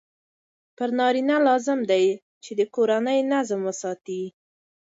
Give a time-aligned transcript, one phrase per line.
[0.77, 2.05] پر نارینه لازم دی
[2.43, 4.23] چې د کورني نظم وساتي.